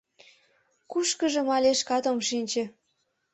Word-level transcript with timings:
Кушкыжым 0.91 1.47
але 1.55 1.71
шкат 1.79 2.03
ом 2.11 2.19
шинче. 2.27 2.63